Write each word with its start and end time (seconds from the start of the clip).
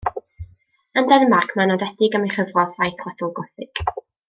Yn 1.01 1.09
Denmarc 1.11 1.53
mae'n 1.59 1.71
nodedig 1.73 2.19
am 2.21 2.27
ei 2.29 2.33
chyfrol 2.39 2.73
Saith 2.73 3.05
Chwedl 3.05 3.33
Gothig. 3.43 3.85